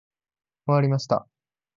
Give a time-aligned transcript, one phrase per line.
[0.65, 1.27] 終わりました。